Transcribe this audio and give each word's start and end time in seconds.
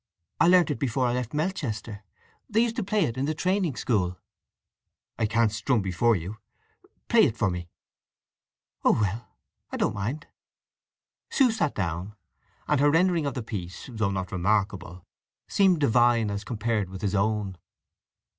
I 0.39 0.47
learnt 0.47 0.71
it 0.71 0.79
before 0.79 1.05
I 1.05 1.13
left 1.13 1.31
Melchester. 1.31 2.01
They 2.49 2.61
used 2.63 2.75
to 2.77 2.83
play 2.83 3.05
it 3.05 3.17
in 3.17 3.25
the 3.25 3.35
training 3.35 3.75
school." 3.75 4.17
"I 5.19 5.27
can't 5.27 5.51
strum 5.51 5.83
before 5.83 6.15
you! 6.15 6.37
Play 7.07 7.25
it 7.25 7.37
for 7.37 7.51
me." 7.51 7.69
"Oh 8.83 8.93
well—I 8.93 9.77
don't 9.77 9.93
mind." 9.93 10.25
Sue 11.29 11.51
sat 11.51 11.75
down, 11.75 12.15
and 12.67 12.79
her 12.79 12.89
rendering 12.89 13.27
of 13.27 13.35
the 13.35 13.43
piece, 13.43 13.91
though 13.93 14.09
not 14.09 14.31
remarkable, 14.31 15.05
seemed 15.47 15.77
divine 15.79 16.31
as 16.31 16.43
compared 16.43 16.89
with 16.89 17.03
his 17.03 17.13
own. 17.13 17.59